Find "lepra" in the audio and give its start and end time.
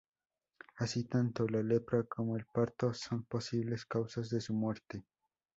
1.61-2.01